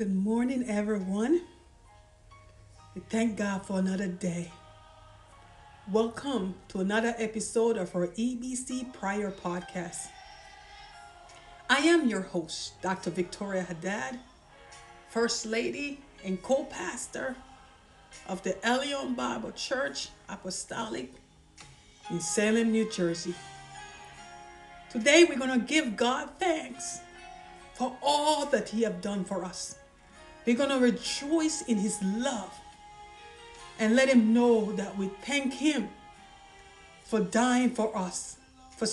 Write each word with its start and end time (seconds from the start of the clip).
Good 0.00 0.16
morning, 0.16 0.64
everyone. 0.66 1.42
We 2.94 3.02
thank 3.10 3.36
God 3.36 3.66
for 3.66 3.78
another 3.78 4.06
day. 4.06 4.50
Welcome 5.92 6.54
to 6.68 6.80
another 6.80 7.14
episode 7.18 7.76
of 7.76 7.94
our 7.94 8.06
EBC 8.06 8.94
Prayer 8.94 9.30
Podcast. 9.30 10.06
I 11.68 11.80
am 11.80 12.08
your 12.08 12.22
host, 12.22 12.80
Dr. 12.80 13.10
Victoria 13.10 13.60
Haddad, 13.60 14.18
First 15.10 15.44
Lady 15.44 16.00
and 16.24 16.42
co 16.42 16.64
pastor 16.64 17.36
of 18.26 18.42
the 18.42 18.52
Elion 18.64 19.14
Bible 19.14 19.52
Church 19.52 20.08
Apostolic 20.30 21.12
in 22.08 22.20
Salem, 22.22 22.72
New 22.72 22.90
Jersey. 22.90 23.34
Today, 24.88 25.26
we're 25.28 25.38
going 25.38 25.60
to 25.60 25.66
give 25.66 25.94
God 25.94 26.30
thanks 26.38 27.00
for 27.74 27.94
all 28.02 28.46
that 28.46 28.70
He 28.70 28.84
has 28.84 28.94
done 29.02 29.26
for 29.26 29.44
us. 29.44 29.76
We're 30.46 30.56
going 30.56 30.70
to 30.70 30.78
rejoice 30.78 31.62
in 31.62 31.78
His 31.78 32.02
love 32.02 32.58
and 33.78 33.94
let 33.96 34.08
Him 34.08 34.32
know 34.32 34.72
that 34.72 34.96
we 34.96 35.08
thank 35.22 35.54
Him 35.54 35.88
for 37.04 37.20
dying 37.20 37.70
for 37.70 37.96
us, 37.96 38.36
for 38.76 38.86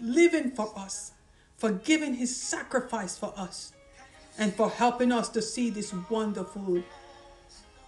living 0.00 0.50
for 0.50 0.72
us, 0.76 1.12
for 1.56 1.72
giving 1.72 2.14
His 2.14 2.34
sacrifice 2.36 3.16
for 3.16 3.32
us, 3.36 3.72
and 4.38 4.54
for 4.54 4.70
helping 4.70 5.12
us 5.12 5.28
to 5.30 5.42
see 5.42 5.70
this 5.70 5.94
wonderful 6.10 6.82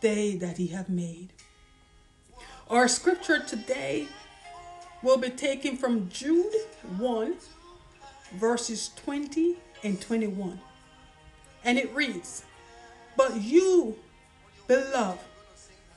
day 0.01 0.37
that 0.37 0.57
He 0.57 0.69
has 0.69 0.89
made. 0.89 1.33
Our 2.71 2.89
scripture 2.89 3.41
today 3.41 4.09
will 5.03 5.19
be 5.19 5.31
taken 5.31 5.77
from 5.77 6.09
Jude 6.11 6.53
1, 6.99 7.37
verses 8.35 8.91
20 8.97 9.57
and 9.83 10.01
21. 10.01 10.61
And 11.65 11.79
it 11.79 11.95
reads, 11.95 12.45
but 13.19 13.43
you, 13.43 13.97
beloved, 14.69 15.19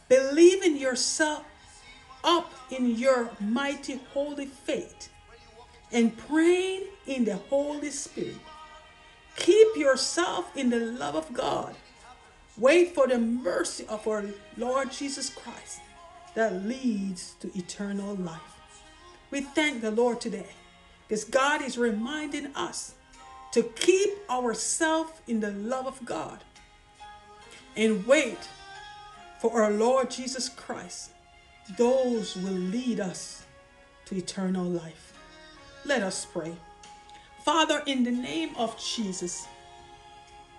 believe 0.09 0.63
in 0.63 0.75
yourself 0.75 1.45
up 2.23 2.51
in 2.71 2.95
your 2.95 3.29
mighty 3.39 4.01
holy 4.11 4.47
faith 4.47 5.09
and 5.91 6.17
praying 6.17 6.85
in 7.05 7.23
the 7.23 7.35
Holy 7.35 7.91
Spirit. 7.91 8.37
Keep 9.35 9.77
yourself 9.77 10.57
in 10.57 10.71
the 10.71 10.79
love 10.79 11.15
of 11.15 11.31
God. 11.31 11.75
Wait 12.57 12.95
for 12.95 13.07
the 13.07 13.19
mercy 13.19 13.85
of 13.87 14.07
our 14.07 14.25
Lord 14.57 14.91
Jesus 14.91 15.29
Christ 15.29 15.79
that 16.33 16.65
leads 16.65 17.35
to 17.39 17.55
eternal 17.55 18.15
life. 18.15 18.41
We 19.29 19.41
thank 19.41 19.81
the 19.81 19.91
Lord 19.91 20.19
today 20.19 20.49
because 21.07 21.23
God 21.23 21.61
is 21.61 21.77
reminding 21.77 22.47
us 22.55 22.95
to 23.51 23.61
keep 23.61 24.09
ourselves 24.27 25.11
in 25.27 25.39
the 25.39 25.51
love 25.51 25.85
of 25.85 26.03
God 26.03 26.43
and 27.75 28.05
wait 28.05 28.49
for 29.39 29.61
our 29.61 29.71
Lord 29.71 30.11
Jesus 30.11 30.49
Christ, 30.49 31.11
those 31.77 32.35
will 32.35 32.51
lead 32.51 32.99
us 32.99 33.45
to 34.05 34.15
eternal 34.15 34.65
life. 34.65 35.13
Let 35.85 36.03
us 36.03 36.25
pray. 36.25 36.55
Father, 37.43 37.81
in 37.87 38.03
the 38.03 38.11
name 38.11 38.55
of 38.55 38.77
Jesus, 38.79 39.47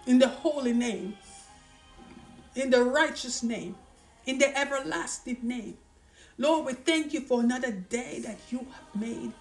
in 0.07 0.19
the 0.19 0.29
holy 0.29 0.73
name, 0.73 1.15
in 2.57 2.71
the 2.71 2.83
righteous 2.83 3.43
name, 3.43 3.77
in 4.27 4.39
the 4.39 4.57
everlasting 4.59 5.39
name, 5.43 5.79
Lord, 6.39 6.67
we 6.67 6.73
thank 6.73 7.13
you 7.13 7.21
for 7.21 7.41
another 7.41 7.71
day 7.71 8.21
that 8.25 8.39
you 8.51 8.59
have 8.59 9.01
made. 9.01 9.33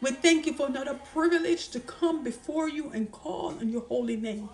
We 0.00 0.10
thank 0.10 0.46
you 0.46 0.52
for 0.52 0.66
another 0.66 0.98
privilege 1.12 1.68
to 1.68 1.80
come 1.80 2.22
before 2.24 2.68
you 2.68 2.90
and 2.90 3.10
call 3.10 3.54
on 3.58 3.68
your 3.68 3.82
holy 3.82 4.16
name. 4.16 4.48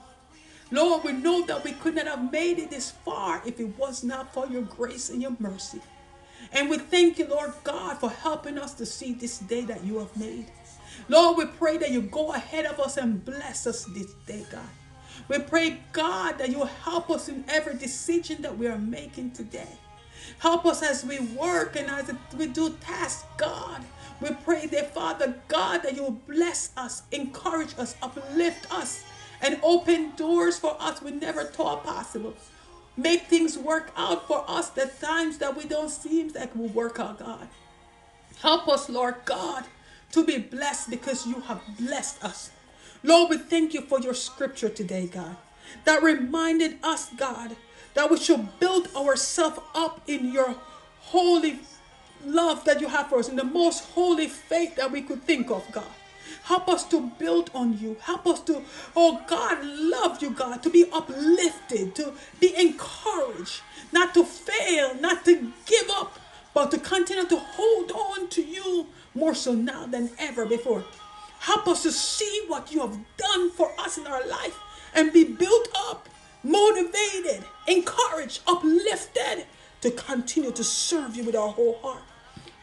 Lord, 0.70 1.04
we 1.04 1.12
know 1.12 1.46
that 1.46 1.64
we 1.64 1.72
could 1.72 1.94
not 1.94 2.06
have 2.06 2.30
made 2.30 2.58
it 2.58 2.70
this 2.70 2.90
far 2.90 3.42
if 3.46 3.58
it 3.58 3.78
was 3.78 4.04
not 4.04 4.34
for 4.34 4.46
your 4.46 4.62
grace 4.62 5.08
and 5.08 5.22
your 5.22 5.36
mercy. 5.38 5.80
And 6.52 6.68
we 6.68 6.78
thank 6.78 7.18
you, 7.18 7.26
Lord 7.26 7.52
God, 7.64 7.98
for 7.98 8.10
helping 8.10 8.58
us 8.58 8.74
to 8.74 8.86
see 8.86 9.14
this 9.14 9.38
day 9.38 9.62
that 9.62 9.84
you 9.84 9.98
have 9.98 10.14
made. 10.16 10.46
Lord, 11.08 11.38
we 11.38 11.46
pray 11.46 11.78
that 11.78 11.90
you 11.90 12.02
go 12.02 12.34
ahead 12.34 12.66
of 12.66 12.80
us 12.80 12.96
and 12.98 13.24
bless 13.24 13.66
us 13.66 13.84
this 13.86 14.12
day, 14.26 14.44
God. 14.50 14.68
We 15.28 15.38
pray, 15.38 15.80
God, 15.92 16.38
that 16.38 16.50
you 16.50 16.64
help 16.64 17.10
us 17.10 17.28
in 17.28 17.44
every 17.48 17.76
decision 17.76 18.42
that 18.42 18.56
we 18.56 18.66
are 18.66 18.78
making 18.78 19.32
today. 19.32 19.68
Help 20.38 20.66
us 20.66 20.82
as 20.82 21.04
we 21.04 21.18
work 21.20 21.76
and 21.76 21.88
as 21.88 22.10
we 22.36 22.46
do 22.46 22.70
tasks, 22.80 23.24
God. 23.36 23.82
We 24.20 24.30
pray 24.44 24.66
that, 24.66 24.94
Father 24.94 25.34
God, 25.48 25.82
that 25.82 25.96
you 25.96 26.20
bless 26.26 26.72
us, 26.76 27.02
encourage 27.12 27.78
us, 27.78 27.94
uplift 28.02 28.72
us 28.72 29.04
and 29.40 29.58
open 29.62 30.12
doors 30.16 30.58
for 30.58 30.76
us 30.80 31.02
we 31.02 31.10
never 31.10 31.44
thought 31.44 31.84
possible. 31.84 32.34
Make 32.96 33.22
things 33.26 33.56
work 33.56 33.92
out 33.96 34.26
for 34.26 34.44
us 34.48 34.70
the 34.70 34.86
times 34.86 35.38
that 35.38 35.56
we 35.56 35.64
don't 35.64 35.90
seem 35.90 36.32
like 36.34 36.54
will 36.56 36.68
work 36.68 36.98
out, 36.98 37.20
God. 37.20 37.48
Help 38.40 38.68
us, 38.68 38.88
Lord 38.88 39.16
God, 39.24 39.64
to 40.12 40.24
be 40.24 40.38
blessed 40.38 40.90
because 40.90 41.26
you 41.26 41.40
have 41.42 41.60
blessed 41.78 42.24
us. 42.24 42.50
Lord, 43.02 43.30
we 43.30 43.38
thank 43.38 43.74
you 43.74 43.82
for 43.82 44.00
your 44.00 44.14
scripture 44.14 44.68
today, 44.68 45.06
God, 45.06 45.36
that 45.84 46.02
reminded 46.02 46.78
us, 46.82 47.10
God, 47.16 47.56
that 47.94 48.10
we 48.10 48.18
should 48.18 48.58
build 48.58 48.88
ourselves 48.96 49.60
up 49.74 50.00
in 50.08 50.32
your 50.32 50.56
holy 51.00 51.60
love 52.24 52.64
that 52.64 52.80
you 52.80 52.88
have 52.88 53.08
for 53.08 53.18
us, 53.18 53.28
in 53.28 53.36
the 53.36 53.44
most 53.44 53.84
holy 53.90 54.26
faith 54.26 54.76
that 54.76 54.90
we 54.90 55.02
could 55.02 55.22
think 55.22 55.50
of, 55.50 55.64
God. 55.70 55.84
Help 56.44 56.68
us 56.68 56.84
to 56.84 57.10
build 57.18 57.50
on 57.54 57.78
you. 57.78 57.96
Help 58.00 58.26
us 58.26 58.40
to, 58.40 58.62
oh 58.96 59.22
God, 59.26 59.64
love 59.64 60.22
you, 60.22 60.30
God, 60.30 60.62
to 60.62 60.70
be 60.70 60.86
uplifted, 60.92 61.94
to 61.96 62.12
be 62.40 62.54
encouraged, 62.56 63.62
not 63.92 64.14
to 64.14 64.24
fail, 64.24 64.94
not 65.00 65.24
to 65.24 65.52
give 65.66 65.90
up, 65.90 66.18
but 66.54 66.70
to 66.70 66.78
continue 66.78 67.26
to 67.26 67.36
hold 67.36 67.92
on 67.92 68.28
to 68.28 68.42
you 68.42 68.86
more 69.14 69.34
so 69.34 69.52
now 69.52 69.86
than 69.86 70.10
ever 70.18 70.46
before. 70.46 70.84
Help 71.40 71.68
us 71.68 71.82
to 71.84 71.92
see 71.92 72.44
what 72.48 72.72
you 72.72 72.80
have 72.80 72.98
done 73.16 73.50
for 73.50 73.72
us 73.78 73.98
in 73.98 74.06
our 74.06 74.26
life 74.26 74.58
and 74.94 75.12
be 75.12 75.24
built 75.24 75.68
up, 75.88 76.08
motivated, 76.42 77.44
encouraged, 77.66 78.40
uplifted 78.46 79.46
to 79.80 79.90
continue 79.92 80.50
to 80.50 80.64
serve 80.64 81.14
you 81.14 81.24
with 81.24 81.36
our 81.36 81.48
whole 81.48 81.78
heart. 81.82 82.02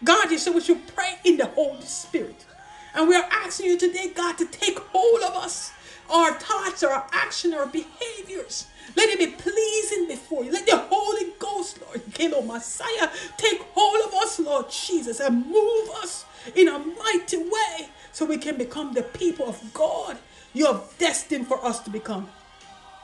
God, 0.04 0.30
you 0.30 0.38
said 0.38 0.54
we 0.54 0.62
should 0.62 0.86
pray 0.88 1.16
in 1.24 1.38
the 1.38 1.46
Holy 1.48 1.82
Spirit. 1.82 2.46
And 2.96 3.10
we 3.10 3.16
are 3.16 3.28
asking 3.30 3.68
you 3.68 3.78
today, 3.78 4.12
God, 4.16 4.38
to 4.38 4.46
take 4.46 4.80
hold 4.80 5.22
of 5.22 5.36
us, 5.36 5.72
our 6.10 6.34
thoughts, 6.34 6.82
our 6.84 7.06
action, 7.12 7.54
our 7.54 7.68
behaviors. 7.68 8.68
Let 8.96 9.10
it 9.10 9.20
be 9.20 9.28
pleasing 9.28 10.08
before 10.08 10.46
you. 10.46 10.52
Let 10.52 10.66
the 10.66 10.78
Holy 10.78 11.34
Ghost, 11.38 11.80
Lord, 11.82 12.02
Kilo 12.14 12.42
Messiah, 12.42 13.10
take 13.38 13.62
hold 13.74 14.08
of 14.08 14.14
us, 14.14 14.40
Lord 14.40 14.70
Jesus, 14.70 15.20
and 15.20 15.46
move 15.46 15.90
us 16.02 16.26
in 16.56 16.70
a 16.70 16.80
mighty 16.80 17.38
way 17.38 17.90
so 18.14 18.26
we 18.26 18.38
can 18.38 18.58
become 18.58 18.94
the 18.94 19.04
people 19.04 19.48
of 19.48 19.74
God 19.74 20.18
you 20.56 20.66
have 20.68 20.90
destined 20.98 21.48
for 21.48 21.64
us 21.66 21.82
to 21.82 21.90
become. 21.90 22.30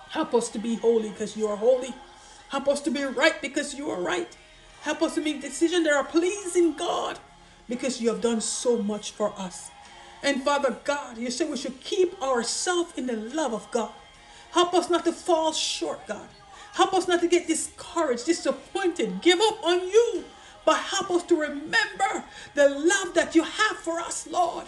Help 0.09 0.33
us 0.33 0.47
to 0.49 0.59
be 0.59 0.75
holy 0.75 1.09
because 1.09 1.35
you 1.35 1.47
are 1.47 1.57
holy. 1.57 1.93
Help 2.47 2.69
us 2.69 2.79
to 2.81 2.89
be 2.89 3.03
right 3.03 3.41
because 3.41 3.73
you 3.73 3.89
are 3.89 3.99
right. 3.99 4.35
Help 4.81 5.01
us 5.01 5.15
to 5.15 5.21
make 5.21 5.41
decisions 5.41 5.83
that 5.83 5.93
are 5.93 6.05
pleasing 6.05 6.73
God 6.73 7.19
because 7.67 8.01
you 8.01 8.07
have 8.09 8.21
done 8.21 8.39
so 8.39 8.81
much 8.81 9.11
for 9.11 9.33
us. 9.37 9.69
And 10.23 10.43
Father 10.43 10.77
God, 10.83 11.17
you 11.17 11.31
said 11.31 11.49
we 11.49 11.57
should 11.57 11.79
keep 11.81 12.21
ourselves 12.21 12.93
in 12.97 13.07
the 13.07 13.15
love 13.15 13.53
of 13.53 13.69
God. 13.71 13.91
Help 14.51 14.73
us 14.73 14.89
not 14.89 15.05
to 15.05 15.11
fall 15.11 15.53
short, 15.53 16.05
God. 16.07 16.27
Help 16.73 16.93
us 16.93 17.07
not 17.07 17.21
to 17.21 17.27
get 17.27 17.47
discouraged, 17.47 18.25
disappointed, 18.25 19.21
give 19.21 19.39
up 19.39 19.63
on 19.63 19.79
you. 19.81 20.23
But 20.65 20.77
help 20.77 21.09
us 21.09 21.23
to 21.23 21.35
remember 21.35 22.23
the 22.53 22.69
love 22.69 23.13
that 23.15 23.33
you 23.33 23.43
have 23.43 23.77
for 23.77 23.99
us, 23.99 24.27
Lord. 24.27 24.67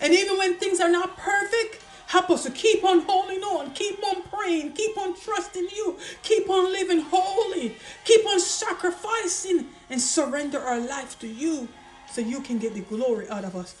And 0.00 0.12
even 0.12 0.38
when 0.38 0.54
things 0.54 0.80
are 0.80 0.88
not 0.88 1.16
perfect, 1.16 1.82
help 2.06 2.30
us 2.30 2.44
to 2.44 2.50
keep 2.50 2.84
on 2.84 3.00
holding 3.00 3.42
on, 3.42 3.72
keep 3.72 4.02
on 4.06 4.22
praying, 4.22 4.72
keep 4.72 4.96
on 4.96 5.18
trusting 5.18 5.68
you, 5.74 5.98
keep 6.22 6.48
on 6.48 6.72
living 6.72 7.00
holy, 7.00 7.76
keep 8.04 8.24
on 8.26 8.38
sacrificing 8.38 9.66
and 9.90 10.00
surrender 10.00 10.60
our 10.60 10.80
life 10.80 11.18
to 11.18 11.26
you 11.26 11.68
so 12.10 12.20
you 12.20 12.40
can 12.40 12.58
get 12.58 12.74
the 12.74 12.80
glory 12.80 13.28
out 13.28 13.44
of 13.44 13.56
us. 13.56 13.74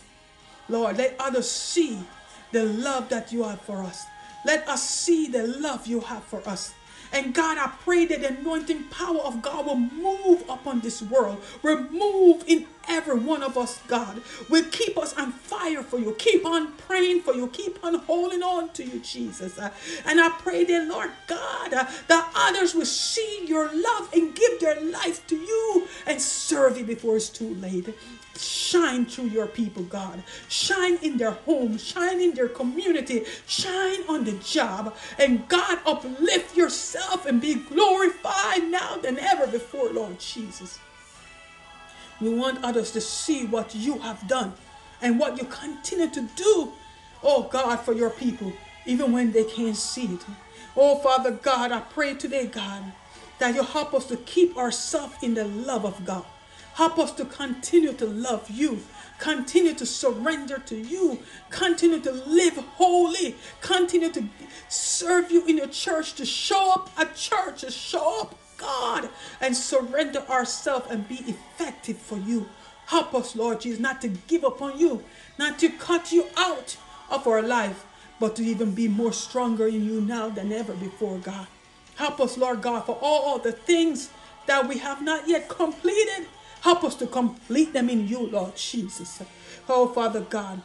Lord, 0.68 0.98
let 0.98 1.16
others 1.18 1.50
see 1.50 2.00
the 2.52 2.64
love 2.64 3.08
that 3.08 3.32
you 3.32 3.44
have 3.44 3.60
for 3.62 3.82
us. 3.82 4.06
Let 4.44 4.68
us 4.68 4.88
see 4.88 5.28
the 5.28 5.46
love 5.46 5.86
you 5.86 6.00
have 6.00 6.24
for 6.24 6.46
us. 6.48 6.74
And 7.12 7.34
God, 7.34 7.58
I 7.58 7.70
pray 7.84 8.06
that 8.06 8.22
the 8.22 8.28
anointing 8.28 8.84
power 8.84 9.20
of 9.20 9.42
God 9.42 9.66
will 9.66 9.76
move 9.76 10.42
upon 10.48 10.80
this 10.80 11.02
world, 11.02 11.42
will 11.62 11.82
move 11.90 12.44
in 12.46 12.66
every 12.88 13.18
one 13.18 13.42
of 13.42 13.58
us, 13.58 13.80
God, 13.86 14.22
will 14.48 14.64
keep 14.70 14.96
us 14.96 15.14
for 15.92 15.98
you, 15.98 16.14
keep 16.14 16.46
on 16.46 16.72
praying 16.88 17.20
for 17.20 17.34
you, 17.34 17.46
keep 17.48 17.78
on 17.84 17.96
holding 17.96 18.42
on 18.42 18.70
to 18.70 18.82
you, 18.82 18.98
Jesus. 19.00 19.58
Uh, 19.58 19.68
and 20.06 20.22
I 20.22 20.30
pray 20.30 20.64
that, 20.64 20.88
Lord 20.88 21.10
God, 21.26 21.74
uh, 21.74 21.84
that 22.08 22.32
others 22.34 22.74
will 22.74 22.86
see 22.86 23.44
your 23.44 23.66
love 23.66 24.08
and 24.14 24.34
give 24.34 24.58
their 24.58 24.80
life 24.80 25.26
to 25.26 25.36
you 25.36 25.86
and 26.06 26.18
serve 26.18 26.78
you 26.78 26.84
before 26.84 27.16
it's 27.16 27.28
too 27.28 27.54
late. 27.56 27.94
Shine 28.38 29.04
through 29.04 29.26
your 29.26 29.46
people, 29.46 29.82
God. 29.82 30.22
Shine 30.48 30.96
in 31.02 31.18
their 31.18 31.32
home, 31.32 31.76
shine 31.76 32.22
in 32.22 32.32
their 32.32 32.48
community, 32.48 33.26
shine 33.46 34.00
on 34.08 34.24
the 34.24 34.32
job. 34.32 34.96
And 35.18 35.46
God, 35.46 35.78
uplift 35.84 36.56
yourself 36.56 37.26
and 37.26 37.38
be 37.38 37.56
glorified 37.56 38.64
now 38.70 38.96
than 38.96 39.18
ever 39.18 39.46
before, 39.46 39.90
Lord 39.90 40.18
Jesus. 40.18 40.78
We 42.18 42.34
want 42.34 42.64
others 42.64 42.92
to 42.92 43.00
see 43.02 43.44
what 43.44 43.74
you 43.74 43.98
have 43.98 44.26
done 44.26 44.54
and 45.02 45.18
what 45.18 45.36
you 45.36 45.44
continue 45.44 46.08
to 46.08 46.22
do, 46.22 46.72
oh 47.22 47.42
God, 47.50 47.76
for 47.76 47.92
your 47.92 48.10
people, 48.10 48.52
even 48.86 49.12
when 49.12 49.32
they 49.32 49.44
can't 49.44 49.76
see 49.76 50.06
it. 50.06 50.24
Oh 50.76 50.96
Father 51.00 51.32
God, 51.32 51.72
I 51.72 51.80
pray 51.80 52.14
today, 52.14 52.46
God, 52.46 52.84
that 53.38 53.54
you 53.54 53.62
help 53.62 53.92
us 53.92 54.06
to 54.06 54.16
keep 54.16 54.56
ourselves 54.56 55.16
in 55.22 55.34
the 55.34 55.44
love 55.44 55.84
of 55.84 56.04
God. 56.04 56.24
Help 56.74 56.98
us 56.98 57.12
to 57.12 57.26
continue 57.26 57.92
to 57.92 58.06
love 58.06 58.48
you, 58.48 58.80
continue 59.18 59.74
to 59.74 59.84
surrender 59.84 60.58
to 60.58 60.76
you, 60.76 61.18
continue 61.50 62.00
to 62.00 62.12
live 62.12 62.56
holy, 62.56 63.36
continue 63.60 64.10
to 64.10 64.24
serve 64.68 65.30
you 65.30 65.44
in 65.46 65.58
your 65.58 65.66
church, 65.66 66.14
to 66.14 66.24
show 66.24 66.72
up 66.72 66.90
at 66.96 67.14
church, 67.14 67.60
to 67.60 67.70
show 67.70 68.22
up, 68.22 68.34
God, 68.56 69.10
and 69.42 69.54
surrender 69.54 70.20
ourselves 70.30 70.86
and 70.88 71.06
be 71.06 71.16
effective 71.16 71.98
for 71.98 72.16
you. 72.16 72.48
Help 72.92 73.14
us, 73.14 73.34
Lord 73.34 73.62
Jesus, 73.62 73.80
not 73.80 74.02
to 74.02 74.08
give 74.08 74.44
up 74.44 74.60
on 74.60 74.78
you, 74.78 75.02
not 75.38 75.58
to 75.60 75.70
cut 75.70 76.12
you 76.12 76.26
out 76.36 76.76
of 77.10 77.26
our 77.26 77.40
life, 77.40 77.86
but 78.20 78.36
to 78.36 78.42
even 78.42 78.74
be 78.74 78.86
more 78.86 79.14
stronger 79.14 79.66
in 79.66 79.86
you 79.86 80.02
now 80.02 80.28
than 80.28 80.52
ever 80.52 80.74
before, 80.74 81.16
God. 81.16 81.46
Help 81.96 82.20
us, 82.20 82.36
Lord 82.36 82.60
God, 82.60 82.84
for 82.84 82.98
all 83.00 83.38
the 83.38 83.52
things 83.52 84.10
that 84.44 84.68
we 84.68 84.76
have 84.76 85.00
not 85.00 85.26
yet 85.26 85.48
completed. 85.48 86.26
Help 86.60 86.84
us 86.84 86.94
to 86.96 87.06
complete 87.06 87.72
them 87.72 87.88
in 87.88 88.06
you, 88.06 88.26
Lord 88.26 88.56
Jesus. 88.56 89.22
Oh, 89.70 89.88
Father 89.88 90.20
God, 90.20 90.60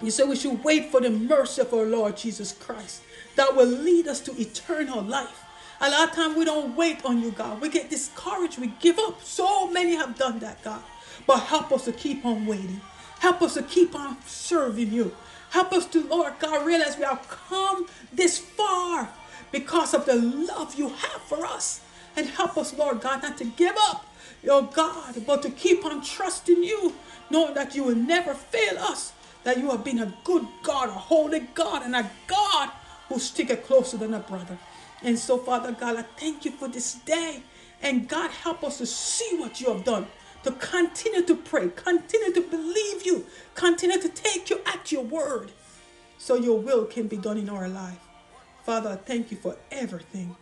you 0.00 0.12
say 0.12 0.22
we 0.22 0.36
should 0.36 0.62
wait 0.62 0.92
for 0.92 1.00
the 1.00 1.10
mercy 1.10 1.62
of 1.62 1.74
our 1.74 1.84
Lord 1.84 2.16
Jesus 2.16 2.52
Christ 2.52 3.02
that 3.34 3.56
will 3.56 3.66
lead 3.66 4.06
us 4.06 4.20
to 4.20 4.40
eternal 4.40 5.02
life. 5.02 5.42
A 5.80 5.90
lot 5.90 6.10
of 6.10 6.14
times 6.14 6.36
we 6.36 6.44
don't 6.44 6.76
wait 6.76 7.04
on 7.04 7.20
you, 7.20 7.32
God. 7.32 7.60
We 7.60 7.70
get 7.70 7.90
discouraged. 7.90 8.60
We 8.60 8.68
give 8.78 9.00
up. 9.00 9.20
So 9.24 9.68
many 9.68 9.96
have 9.96 10.16
done 10.16 10.38
that, 10.38 10.62
God. 10.62 10.82
But 11.26 11.40
help 11.40 11.72
us 11.72 11.84
to 11.84 11.92
keep 11.92 12.24
on 12.24 12.46
waiting. 12.46 12.80
Help 13.20 13.42
us 13.42 13.54
to 13.54 13.62
keep 13.62 13.94
on 13.94 14.16
serving 14.26 14.92
you. 14.92 15.14
Help 15.50 15.72
us 15.72 15.86
to, 15.86 16.02
Lord 16.04 16.34
God, 16.38 16.64
realize 16.66 16.96
we 16.96 17.04
have 17.04 17.28
come 17.28 17.86
this 18.12 18.38
far 18.38 19.08
because 19.52 19.94
of 19.94 20.06
the 20.06 20.14
love 20.14 20.74
you 20.76 20.88
have 20.88 21.22
for 21.22 21.44
us. 21.44 21.80
And 22.16 22.26
help 22.26 22.56
us, 22.56 22.76
Lord 22.76 23.00
God, 23.00 23.22
not 23.22 23.36
to 23.38 23.44
give 23.44 23.76
up 23.88 24.06
your 24.42 24.62
God, 24.62 25.14
but 25.26 25.42
to 25.42 25.50
keep 25.50 25.84
on 25.84 26.02
trusting 26.02 26.62
you, 26.62 26.94
knowing 27.30 27.54
that 27.54 27.74
you 27.74 27.84
will 27.84 27.96
never 27.96 28.34
fail 28.34 28.78
us, 28.78 29.12
that 29.44 29.58
you 29.58 29.70
have 29.70 29.84
been 29.84 29.98
a 29.98 30.14
good 30.24 30.46
God, 30.62 30.88
a 30.88 30.92
holy 30.92 31.40
God, 31.40 31.82
and 31.82 31.94
a 31.94 32.10
God 32.26 32.70
who 33.08 33.18
sticketh 33.18 33.66
closer 33.66 33.96
than 33.96 34.14
a 34.14 34.20
brother. 34.20 34.58
And 35.02 35.18
so, 35.18 35.38
Father 35.38 35.72
God, 35.72 35.96
I 35.96 36.02
thank 36.02 36.44
you 36.44 36.50
for 36.52 36.68
this 36.68 36.94
day. 36.94 37.42
And 37.82 38.08
God, 38.08 38.30
help 38.30 38.62
us 38.62 38.78
to 38.78 38.86
see 38.86 39.36
what 39.38 39.60
you 39.60 39.72
have 39.72 39.84
done, 39.84 40.06
to 40.42 40.52
continue 40.52 41.22
to 41.22 41.34
pray, 41.36 41.68
continue 41.68 42.32
to 42.32 42.40
believe 42.40 43.04
you, 43.04 43.26
continue 43.54 44.00
to 44.00 44.08
take 44.08 44.50
you 44.50 44.60
at 44.66 44.90
your 44.90 45.02
word, 45.02 45.52
so 46.18 46.34
your 46.34 46.58
will 46.58 46.84
can 46.84 47.08
be 47.08 47.16
done 47.16 47.38
in 47.38 47.48
our 47.48 47.68
life. 47.68 47.98
Father, 48.64 48.90
I 48.90 48.96
thank 48.96 49.30
you 49.30 49.36
for 49.36 49.56
everything. 49.70 50.36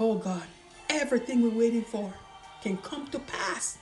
Oh 0.00 0.16
God, 0.16 0.44
everything 0.88 1.42
we're 1.42 1.50
waiting 1.50 1.84
for 1.84 2.12
can 2.62 2.76
come 2.78 3.06
to 3.08 3.18
pass 3.18 3.78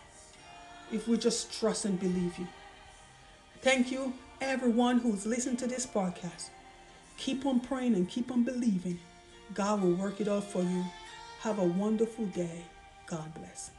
if 0.93 1.07
we 1.07 1.17
just 1.17 1.59
trust 1.59 1.85
and 1.85 1.99
believe 1.99 2.39
you. 2.39 2.47
Thank 3.63 3.91
you, 3.93 4.15
everyone 4.41 4.99
who's 4.99 5.27
listened 5.27 5.59
to 5.61 5.67
this 5.67 5.87
podcast. 5.87 6.51
Keep 7.17 7.45
on 7.47 7.61
praying 7.61 7.95
and 7.95 8.09
keep 8.09 8.31
on 8.31 8.43
believing. 8.43 8.99
God 9.55 9.83
will 9.83 9.95
work 9.95 10.21
it 10.21 10.29
out 10.29 10.45
for 10.45 10.63
you. 10.63 10.85
Have 11.41 11.59
a 11.59 11.65
wonderful 11.65 12.27
day. 12.27 12.65
God 13.07 13.35
bless. 13.35 13.71